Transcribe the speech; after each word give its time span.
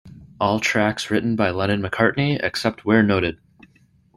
All 0.39 0.59
tracks 0.59 1.11
written 1.11 1.35
by 1.35 1.51
Lennon-McCartney, 1.51 2.39
except 2.43 2.85
where 2.85 3.03
noted. 3.03 3.37